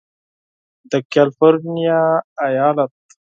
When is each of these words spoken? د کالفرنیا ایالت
د 0.89 0.93
کالفرنیا 1.11 2.01
ایالت 2.45 2.93